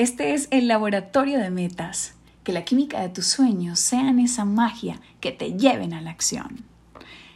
Este 0.00 0.32
es 0.32 0.48
el 0.50 0.66
laboratorio 0.66 1.38
de 1.38 1.50
metas. 1.50 2.14
Que 2.42 2.54
la 2.54 2.64
química 2.64 3.02
de 3.02 3.10
tus 3.10 3.26
sueños 3.26 3.78
sean 3.78 4.18
esa 4.18 4.46
magia 4.46 4.98
que 5.20 5.30
te 5.30 5.58
lleven 5.58 5.92
a 5.92 6.00
la 6.00 6.08
acción. 6.08 6.64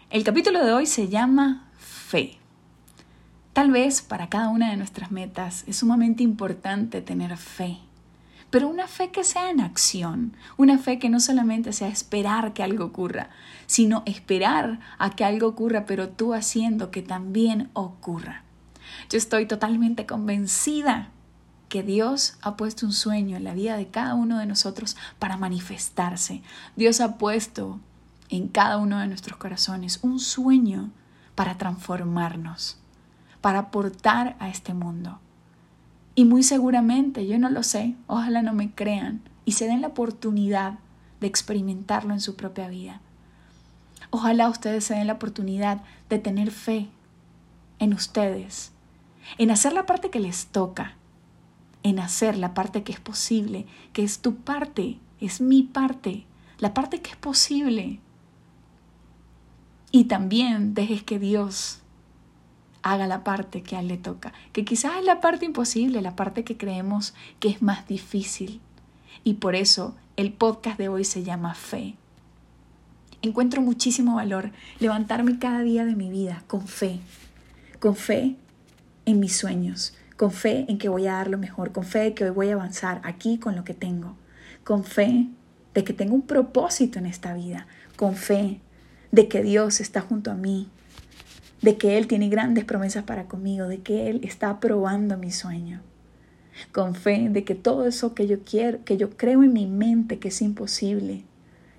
El 0.08 0.24
capítulo 0.24 0.64
de 0.64 0.72
hoy 0.72 0.86
se 0.86 1.10
llama 1.10 1.68
Fe. 1.76 2.38
Tal 3.52 3.70
vez 3.70 4.00
para 4.00 4.30
cada 4.30 4.48
una 4.48 4.70
de 4.70 4.78
nuestras 4.78 5.10
metas 5.10 5.64
es 5.66 5.76
sumamente 5.76 6.22
importante 6.22 7.02
tener 7.02 7.36
fe, 7.36 7.80
pero 8.48 8.66
una 8.66 8.86
fe 8.86 9.10
que 9.10 9.24
sea 9.24 9.50
en 9.50 9.60
acción, 9.60 10.34
una 10.56 10.78
fe 10.78 10.98
que 10.98 11.10
no 11.10 11.20
solamente 11.20 11.74
sea 11.74 11.88
esperar 11.88 12.54
que 12.54 12.62
algo 12.62 12.86
ocurra, 12.86 13.28
sino 13.66 14.02
esperar 14.06 14.80
a 14.96 15.10
que 15.10 15.26
algo 15.26 15.48
ocurra, 15.48 15.84
pero 15.84 16.08
tú 16.08 16.32
haciendo 16.32 16.90
que 16.90 17.02
también 17.02 17.68
ocurra. 17.74 18.42
Yo 19.10 19.18
estoy 19.18 19.44
totalmente 19.44 20.06
convencida 20.06 21.10
que 21.74 21.82
Dios 21.82 22.36
ha 22.40 22.56
puesto 22.56 22.86
un 22.86 22.92
sueño 22.92 23.36
en 23.36 23.42
la 23.42 23.52
vida 23.52 23.76
de 23.76 23.88
cada 23.88 24.14
uno 24.14 24.38
de 24.38 24.46
nosotros 24.46 24.96
para 25.18 25.36
manifestarse. 25.36 26.40
Dios 26.76 27.00
ha 27.00 27.18
puesto 27.18 27.80
en 28.28 28.46
cada 28.46 28.76
uno 28.76 29.00
de 29.00 29.08
nuestros 29.08 29.38
corazones 29.38 29.98
un 30.02 30.20
sueño 30.20 30.92
para 31.34 31.58
transformarnos, 31.58 32.78
para 33.40 33.58
aportar 33.58 34.36
a 34.38 34.50
este 34.50 34.72
mundo. 34.72 35.18
Y 36.14 36.26
muy 36.26 36.44
seguramente, 36.44 37.26
yo 37.26 37.40
no 37.40 37.50
lo 37.50 37.64
sé, 37.64 37.96
ojalá 38.06 38.40
no 38.40 38.52
me 38.52 38.70
crean 38.70 39.20
y 39.44 39.50
se 39.50 39.66
den 39.66 39.80
la 39.80 39.88
oportunidad 39.88 40.78
de 41.20 41.26
experimentarlo 41.26 42.14
en 42.14 42.20
su 42.20 42.36
propia 42.36 42.68
vida. 42.68 43.00
Ojalá 44.10 44.48
ustedes 44.48 44.84
se 44.84 44.94
den 44.94 45.08
la 45.08 45.14
oportunidad 45.14 45.82
de 46.08 46.20
tener 46.20 46.52
fe 46.52 46.88
en 47.80 47.92
ustedes, 47.94 48.70
en 49.38 49.50
hacer 49.50 49.72
la 49.72 49.86
parte 49.86 50.10
que 50.10 50.20
les 50.20 50.46
toca, 50.46 50.94
en 51.84 52.00
hacer 52.00 52.36
la 52.36 52.54
parte 52.54 52.82
que 52.82 52.90
es 52.90 52.98
posible, 52.98 53.66
que 53.92 54.02
es 54.02 54.18
tu 54.18 54.34
parte, 54.34 54.98
es 55.20 55.40
mi 55.40 55.62
parte, 55.62 56.24
la 56.58 56.74
parte 56.74 57.00
que 57.00 57.10
es 57.10 57.16
posible. 57.16 58.00
Y 59.92 60.04
también 60.04 60.74
dejes 60.74 61.04
que 61.04 61.20
Dios 61.20 61.82
haga 62.82 63.06
la 63.06 63.22
parte 63.22 63.62
que 63.62 63.76
a 63.76 63.80
él 63.80 63.88
le 63.88 63.98
toca, 63.98 64.32
que 64.52 64.64
quizás 64.64 64.96
es 64.98 65.04
la 65.04 65.20
parte 65.20 65.44
imposible, 65.44 66.02
la 66.02 66.16
parte 66.16 66.42
que 66.42 66.56
creemos 66.56 67.14
que 67.38 67.48
es 67.48 67.62
más 67.62 67.86
difícil. 67.86 68.60
Y 69.22 69.34
por 69.34 69.54
eso 69.54 69.94
el 70.16 70.32
podcast 70.32 70.78
de 70.78 70.88
hoy 70.88 71.04
se 71.04 71.22
llama 71.22 71.54
Fe. 71.54 71.96
Encuentro 73.22 73.62
muchísimo 73.62 74.16
valor 74.16 74.52
levantarme 74.80 75.38
cada 75.38 75.60
día 75.60 75.84
de 75.84 75.94
mi 75.94 76.10
vida 76.10 76.44
con 76.46 76.66
fe, 76.66 77.00
con 77.78 77.94
fe 77.94 78.36
en 79.06 79.20
mis 79.20 79.36
sueños, 79.36 79.94
con 80.16 80.30
fe 80.30 80.64
en 80.68 80.78
que 80.78 80.88
voy 80.88 81.06
a 81.06 81.12
dar 81.12 81.28
lo 81.28 81.38
mejor, 81.38 81.72
con 81.72 81.84
fe 81.84 82.00
de 82.00 82.14
que 82.14 82.24
hoy 82.24 82.30
voy 82.30 82.50
a 82.50 82.54
avanzar 82.54 83.00
aquí 83.04 83.38
con 83.38 83.56
lo 83.56 83.64
que 83.64 83.74
tengo, 83.74 84.16
con 84.62 84.84
fe 84.84 85.28
de 85.74 85.84
que 85.84 85.92
tengo 85.92 86.14
un 86.14 86.22
propósito 86.22 86.98
en 86.98 87.06
esta 87.06 87.34
vida, 87.34 87.66
con 87.96 88.14
fe 88.14 88.60
de 89.10 89.28
que 89.28 89.42
Dios 89.42 89.80
está 89.80 90.00
junto 90.00 90.30
a 90.30 90.34
mí, 90.34 90.68
de 91.62 91.76
que 91.76 91.98
Él 91.98 92.06
tiene 92.06 92.28
grandes 92.28 92.64
promesas 92.64 93.04
para 93.04 93.24
conmigo, 93.24 93.66
de 93.66 93.80
que 93.80 94.08
Él 94.08 94.20
está 94.22 94.50
aprobando 94.50 95.16
mi 95.18 95.32
sueño, 95.32 95.82
con 96.72 96.94
fe 96.94 97.28
de 97.30 97.44
que 97.44 97.54
todo 97.54 97.86
eso 97.86 98.14
que 98.14 98.26
yo 98.26 98.44
quiero, 98.44 98.84
que 98.84 98.96
yo 98.96 99.16
creo 99.16 99.42
en 99.42 99.52
mi 99.52 99.66
mente 99.66 100.18
que 100.18 100.28
es 100.28 100.42
imposible, 100.42 101.24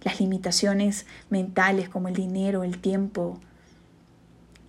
las 0.01 0.19
limitaciones 0.19 1.07
mentales 1.29 1.89
como 1.89 2.09
el 2.09 2.15
dinero, 2.15 2.63
el 2.63 2.79
tiempo, 2.79 3.39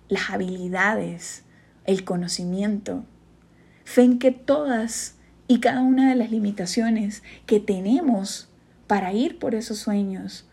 las 0.07 0.29
habilidades, 0.29 1.43
el 1.85 2.03
conocimiento, 2.03 3.03
Fe 3.87 4.01
en 4.01 4.19
que 4.19 4.31
todas 4.31 5.15
y 5.47 5.61
cada 5.61 5.81
una 5.81 6.09
de 6.09 6.15
las 6.15 6.29
limitaciones 6.29 7.23
que 7.45 7.61
tenemos 7.61 8.49
para 8.85 9.13
ir 9.13 9.39
por 9.39 9.55
esos 9.55 9.77
sueños, 9.77 10.45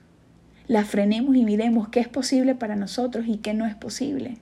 las 0.68 0.86
frenemos 0.86 1.34
y 1.34 1.44
miremos 1.44 1.88
qué 1.88 1.98
es 1.98 2.06
posible 2.06 2.54
para 2.54 2.76
nosotros 2.76 3.26
y 3.26 3.38
qué 3.38 3.52
no 3.52 3.66
es 3.66 3.74
posible. 3.74 4.38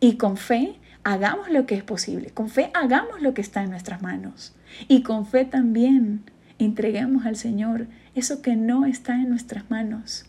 Y 0.00 0.16
con 0.16 0.38
fe 0.38 0.76
hagamos 1.04 1.50
lo 1.50 1.66
que 1.66 1.74
es 1.74 1.82
posible. 1.82 2.30
Con 2.30 2.48
fe 2.48 2.70
hagamos 2.72 3.20
lo 3.20 3.34
que 3.34 3.42
está 3.42 3.64
en 3.64 3.68
nuestras 3.68 4.00
manos. 4.00 4.54
Y 4.88 5.02
con 5.02 5.26
fe 5.26 5.44
también 5.44 6.22
entreguemos 6.58 7.26
al 7.26 7.36
Señor 7.36 7.86
eso 8.14 8.40
que 8.40 8.56
no 8.56 8.86
está 8.86 9.14
en 9.16 9.28
nuestras 9.28 9.70
manos. 9.70 10.24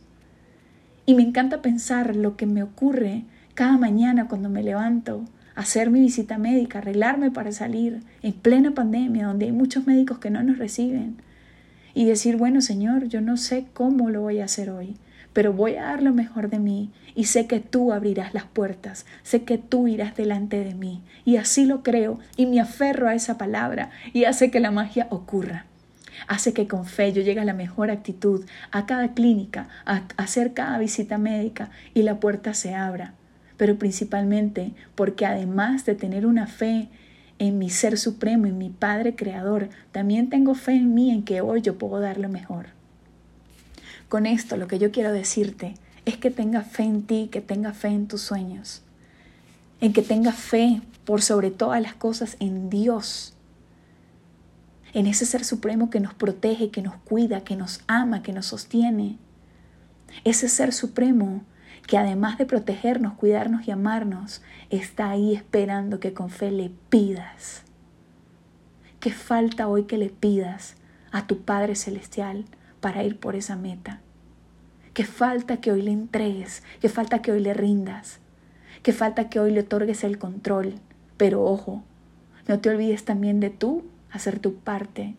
Y 1.05 1.15
me 1.15 1.23
encanta 1.23 1.61
pensar 1.61 2.17
lo 2.17 2.35
que 2.35 2.47
me 2.47 2.63
ocurre 2.63 3.23
cada 3.53 3.77
mañana 3.77 4.27
cuando 4.27 4.49
me 4.49 4.61
levanto 4.61 5.23
hacer 5.55 5.89
mi 5.89 6.01
visita 6.01 6.37
médica, 6.37 6.79
arreglarme 6.79 7.31
para 7.31 7.51
salir 7.51 8.01
en 8.21 8.33
plena 8.33 8.71
pandemia, 8.71 9.27
donde 9.27 9.45
hay 9.45 9.51
muchos 9.51 9.85
médicos 9.85 10.19
que 10.19 10.29
no 10.29 10.43
nos 10.43 10.57
reciben, 10.57 11.17
y 11.93 12.05
decir, 12.05 12.37
bueno 12.37 12.61
Señor, 12.61 13.07
yo 13.07 13.21
no 13.21 13.37
sé 13.37 13.65
cómo 13.73 14.09
lo 14.09 14.21
voy 14.21 14.39
a 14.39 14.45
hacer 14.45 14.69
hoy, 14.69 14.95
pero 15.31 15.53
voy 15.53 15.75
a 15.75 15.83
dar 15.83 16.03
lo 16.03 16.13
mejor 16.13 16.49
de 16.49 16.59
mí 16.59 16.89
y 17.15 17.25
sé 17.25 17.47
que 17.47 17.59
tú 17.59 17.91
abrirás 17.91 18.33
las 18.33 18.45
puertas, 18.45 19.05
sé 19.23 19.43
que 19.43 19.57
tú 19.57 19.87
irás 19.87 20.15
delante 20.15 20.63
de 20.63 20.73
mí, 20.73 21.01
y 21.25 21.37
así 21.37 21.65
lo 21.65 21.83
creo 21.83 22.19
y 22.35 22.45
me 22.47 22.59
aferro 22.59 23.07
a 23.07 23.15
esa 23.15 23.37
palabra 23.37 23.91
y 24.13 24.25
hace 24.25 24.49
que 24.49 24.59
la 24.59 24.71
magia 24.71 25.07
ocurra. 25.09 25.65
Hace 26.27 26.53
que 26.53 26.67
con 26.67 26.85
fe 26.85 27.11
yo 27.11 27.23
llegue 27.23 27.41
a 27.41 27.45
la 27.45 27.53
mejor 27.53 27.89
actitud, 27.89 28.45
a 28.71 28.85
cada 28.85 29.13
clínica, 29.13 29.67
a 29.83 30.03
hacer 30.15 30.53
cada 30.53 30.77
visita 30.77 31.17
médica 31.17 31.71
y 31.95 32.03
la 32.03 32.19
puerta 32.19 32.53
se 32.53 32.75
abra 32.75 33.13
pero 33.63 33.77
principalmente 33.77 34.73
porque 34.93 35.25
además 35.25 35.85
de 35.85 35.95
tener 35.95 36.25
una 36.25 36.47
fe 36.47 36.89
en 37.39 37.59
mi 37.59 37.69
ser 37.69 37.97
supremo, 37.97 38.45
en 38.45 38.57
mi 38.57 38.69
Padre 38.69 39.15
Creador, 39.15 39.69
también 39.93 40.29
tengo 40.29 40.53
fe 40.53 40.73
en 40.73 40.93
mí, 40.93 41.11
en 41.11 41.23
que 41.23 41.39
hoy 41.39 41.61
yo 41.61 41.77
puedo 41.77 42.01
dar 42.01 42.17
lo 42.17 42.27
mejor. 42.27 42.65
Con 44.09 44.25
esto 44.25 44.57
lo 44.57 44.67
que 44.67 44.79
yo 44.79 44.91
quiero 44.91 45.13
decirte 45.13 45.75
es 46.03 46.17
que 46.17 46.29
tenga 46.29 46.63
fe 46.63 46.83
en 46.83 47.03
ti, 47.03 47.29
que 47.31 47.39
tenga 47.39 47.71
fe 47.71 47.87
en 47.87 48.09
tus 48.09 48.19
sueños, 48.19 48.81
en 49.79 49.93
que 49.93 50.01
tenga 50.01 50.33
fe 50.33 50.81
por 51.05 51.21
sobre 51.21 51.49
todas 51.49 51.81
las 51.81 51.93
cosas 51.93 52.35
en 52.41 52.69
Dios, 52.69 53.33
en 54.91 55.07
ese 55.07 55.25
ser 55.25 55.45
supremo 55.45 55.89
que 55.89 56.01
nos 56.01 56.13
protege, 56.13 56.69
que 56.69 56.81
nos 56.81 56.97
cuida, 56.97 57.45
que 57.45 57.55
nos 57.55 57.79
ama, 57.87 58.23
que 58.23 58.33
nos 58.33 58.47
sostiene. 58.47 59.15
Ese 60.25 60.49
ser 60.49 60.73
supremo 60.73 61.45
que 61.87 61.97
además 61.97 62.37
de 62.37 62.45
protegernos, 62.45 63.13
cuidarnos 63.13 63.67
y 63.67 63.71
amarnos, 63.71 64.41
está 64.69 65.09
ahí 65.09 65.33
esperando 65.33 65.99
que 65.99 66.13
con 66.13 66.29
fe 66.29 66.51
le 66.51 66.71
pidas. 66.89 67.63
¿Qué 68.99 69.11
falta 69.11 69.67
hoy 69.67 69.83
que 69.83 69.97
le 69.97 70.09
pidas 70.09 70.75
a 71.11 71.27
tu 71.27 71.39
Padre 71.41 71.75
Celestial 71.75 72.45
para 72.79 73.03
ir 73.03 73.19
por 73.19 73.35
esa 73.35 73.55
meta? 73.55 73.99
¿Qué 74.93 75.05
falta 75.05 75.57
que 75.57 75.71
hoy 75.71 75.81
le 75.81 75.91
entregues? 75.91 76.63
¿Qué 76.79 76.87
falta 76.87 77.21
que 77.21 77.31
hoy 77.31 77.41
le 77.41 77.53
rindas? 77.53 78.19
¿Qué 78.81 78.93
falta 78.93 79.29
que 79.29 79.39
hoy 79.39 79.51
le 79.51 79.61
otorgues 79.61 80.03
el 80.03 80.17
control? 80.17 80.75
Pero 81.17 81.43
ojo, 81.43 81.83
no 82.47 82.59
te 82.59 82.69
olvides 82.69 83.03
también 83.03 83.39
de 83.39 83.49
tú 83.49 83.83
hacer 84.11 84.39
tu 84.39 84.55
parte, 84.55 85.15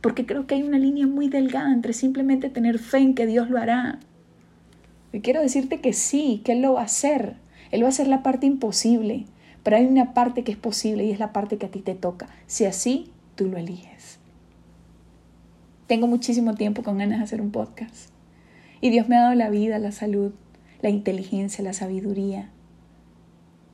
porque 0.00 0.26
creo 0.26 0.46
que 0.46 0.54
hay 0.54 0.62
una 0.62 0.78
línea 0.78 1.06
muy 1.06 1.28
delgada 1.28 1.72
entre 1.72 1.92
simplemente 1.92 2.48
tener 2.48 2.78
fe 2.78 2.98
en 2.98 3.14
que 3.14 3.26
Dios 3.26 3.50
lo 3.50 3.58
hará 3.58 3.98
y 5.12 5.20
quiero 5.20 5.40
decirte 5.40 5.80
que 5.80 5.92
sí, 5.92 6.40
que 6.44 6.52
Él 6.52 6.62
lo 6.62 6.74
va 6.74 6.80
a 6.80 6.84
hacer. 6.84 7.36
Él 7.70 7.82
va 7.82 7.86
a 7.86 7.90
hacer 7.90 8.08
la 8.08 8.22
parte 8.22 8.46
imposible, 8.46 9.26
pero 9.62 9.76
hay 9.76 9.86
una 9.86 10.14
parte 10.14 10.42
que 10.42 10.52
es 10.52 10.58
posible 10.58 11.04
y 11.04 11.10
es 11.10 11.18
la 11.18 11.32
parte 11.32 11.58
que 11.58 11.66
a 11.66 11.70
ti 11.70 11.80
te 11.80 11.94
toca. 11.94 12.28
Si 12.46 12.64
así, 12.64 13.10
tú 13.34 13.48
lo 13.48 13.58
eliges. 13.58 14.18
Tengo 15.86 16.06
muchísimo 16.06 16.54
tiempo 16.54 16.82
con 16.82 16.98
ganas 16.98 17.18
de 17.18 17.24
hacer 17.24 17.40
un 17.40 17.50
podcast. 17.50 18.10
Y 18.80 18.90
Dios 18.90 19.08
me 19.08 19.16
ha 19.16 19.22
dado 19.22 19.34
la 19.34 19.50
vida, 19.50 19.78
la 19.78 19.92
salud, 19.92 20.32
la 20.80 20.88
inteligencia, 20.88 21.62
la 21.62 21.72
sabiduría, 21.72 22.50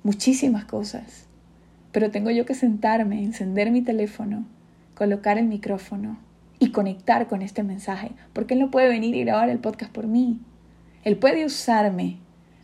muchísimas 0.03 0.65
cosas. 0.65 1.27
Pero 1.93 2.11
tengo 2.11 2.31
yo 2.31 2.45
que 2.45 2.55
sentarme, 2.55 3.23
encender 3.23 3.71
mi 3.71 3.83
teléfono, 3.83 4.45
colocar 4.95 5.39
el 5.39 5.47
micrófono 5.47 6.19
y 6.59 6.73
conectar 6.73 7.29
con 7.29 7.41
este 7.41 7.63
mensaje, 7.63 8.11
porque 8.33 8.55
Él 8.55 8.61
no 8.61 8.71
puede 8.71 8.89
venir 8.89 9.15
y 9.15 9.21
grabar 9.21 9.49
el 9.49 9.59
podcast 9.59 9.93
por 9.93 10.07
mí. 10.07 10.41
Él 11.09 11.17
puede 11.17 11.47
usarme, 11.47 12.19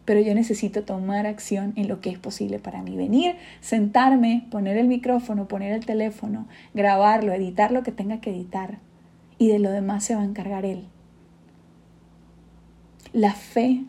pero 0.05 0.20
yo 0.20 0.35
necesito 0.35 0.85
tomar 0.85 1.26
acción 1.26 1.73
en 1.76 1.88
lo 1.88 2.02
que 2.02 2.11
es 2.11 2.19
posible 2.19 2.58
para 2.58 2.82
mí. 2.82 2.94
Venir, 2.94 3.37
sentarme, 3.62 4.46
poner 4.50 4.76
el 4.76 4.87
micrófono, 4.87 5.49
poner 5.49 5.73
el 5.73 5.87
teléfono, 5.87 6.46
grabarlo, 6.75 7.32
editar 7.32 7.73
lo 7.73 7.82
que 7.82 7.91
tenga 7.91 8.20
que 8.20 8.29
editar. 8.29 8.81
Y 9.38 9.49
de 9.49 9.61
lo 9.61 9.70
demás 9.70 10.05
se 10.05 10.14
va 10.14 10.20
a 10.20 10.26
encargar 10.26 10.67
Él. 10.67 10.85
La 13.14 13.32
fe 13.32 13.85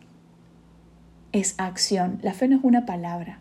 es 1.34 1.56
acción. 1.58 2.20
La 2.22 2.34
fe 2.34 2.48
no 2.48 2.56
es 2.56 2.64
una 2.64 2.86
palabra. 2.86 3.40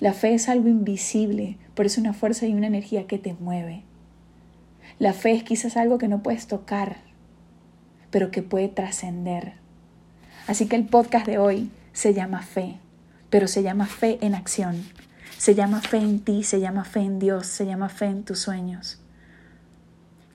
La 0.00 0.14
fe 0.14 0.32
es 0.32 0.48
algo 0.48 0.70
invisible, 0.70 1.58
pero 1.74 1.88
es 1.88 1.98
una 1.98 2.14
fuerza 2.14 2.46
y 2.46 2.54
una 2.54 2.68
energía 2.68 3.06
que 3.06 3.18
te 3.18 3.34
mueve. 3.34 3.82
La 4.98 5.12
fe 5.12 5.32
es 5.32 5.42
quizás 5.42 5.76
algo 5.76 5.98
que 5.98 6.08
no 6.08 6.22
puedes 6.22 6.46
tocar, 6.46 6.96
pero 8.10 8.30
que 8.30 8.40
puede 8.40 8.68
trascender 8.68 9.65
Así 10.46 10.68
que 10.68 10.76
el 10.76 10.86
podcast 10.86 11.26
de 11.26 11.38
hoy 11.38 11.70
se 11.92 12.14
llama 12.14 12.42
fe, 12.42 12.78
pero 13.30 13.48
se 13.48 13.62
llama 13.62 13.86
fe 13.86 14.18
en 14.20 14.34
acción. 14.34 14.84
Se 15.38 15.54
llama 15.54 15.80
fe 15.80 15.98
en 15.98 16.20
ti, 16.20 16.44
se 16.44 16.60
llama 16.60 16.84
fe 16.84 17.00
en 17.00 17.18
Dios, 17.18 17.46
se 17.46 17.66
llama 17.66 17.88
fe 17.88 18.06
en 18.06 18.24
tus 18.24 18.38
sueños. 18.38 19.00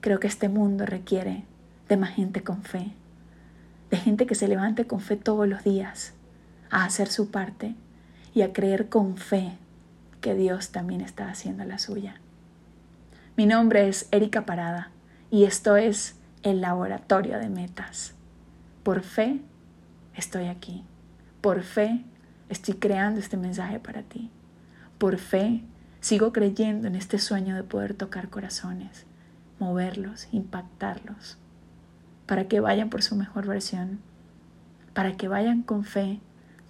Creo 0.00 0.20
que 0.20 0.26
este 0.26 0.48
mundo 0.48 0.84
requiere 0.84 1.44
de 1.88 1.96
más 1.96 2.10
gente 2.10 2.42
con 2.42 2.62
fe, 2.62 2.92
de 3.90 3.96
gente 3.96 4.26
que 4.26 4.34
se 4.34 4.48
levante 4.48 4.86
con 4.86 5.00
fe 5.00 5.16
todos 5.16 5.48
los 5.48 5.64
días, 5.64 6.12
a 6.70 6.84
hacer 6.84 7.08
su 7.08 7.30
parte 7.30 7.74
y 8.34 8.42
a 8.42 8.52
creer 8.52 8.88
con 8.88 9.16
fe 9.16 9.52
que 10.20 10.34
Dios 10.34 10.70
también 10.70 11.00
está 11.00 11.28
haciendo 11.28 11.64
la 11.64 11.78
suya. 11.78 12.20
Mi 13.36 13.46
nombre 13.46 13.88
es 13.88 14.08
Erika 14.10 14.44
Parada 14.44 14.90
y 15.30 15.44
esto 15.44 15.76
es 15.76 16.16
el 16.42 16.60
laboratorio 16.60 17.38
de 17.38 17.48
metas. 17.48 18.14
Por 18.82 19.02
fe 19.02 19.40
estoy 20.14 20.46
aquí. 20.46 20.84
Por 21.40 21.62
fe 21.62 22.04
estoy 22.48 22.74
creando 22.74 23.20
este 23.20 23.36
mensaje 23.36 23.80
para 23.80 24.02
ti. 24.02 24.30
Por 24.98 25.18
fe 25.18 25.62
sigo 26.00 26.32
creyendo 26.32 26.88
en 26.88 26.96
este 26.96 27.18
sueño 27.18 27.54
de 27.54 27.62
poder 27.62 27.94
tocar 27.94 28.28
corazones, 28.28 29.06
moverlos, 29.58 30.28
impactarlos, 30.32 31.38
para 32.26 32.48
que 32.48 32.60
vayan 32.60 32.90
por 32.90 33.02
su 33.02 33.16
mejor 33.16 33.46
versión, 33.46 34.00
para 34.94 35.16
que 35.16 35.28
vayan 35.28 35.62
con 35.62 35.84
fe 35.84 36.20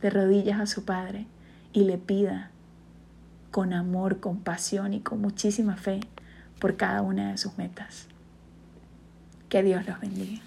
de 0.00 0.10
rodillas 0.10 0.60
a 0.60 0.66
su 0.66 0.84
Padre 0.84 1.26
y 1.72 1.84
le 1.84 1.98
pida 1.98 2.50
con 3.50 3.72
amor, 3.72 4.20
con 4.20 4.40
pasión 4.40 4.94
y 4.94 5.00
con 5.00 5.20
muchísima 5.20 5.76
fe 5.76 6.00
por 6.58 6.76
cada 6.76 7.02
una 7.02 7.30
de 7.30 7.38
sus 7.38 7.58
metas. 7.58 8.06
Que 9.48 9.62
Dios 9.62 9.86
los 9.86 10.00
bendiga. 10.00 10.42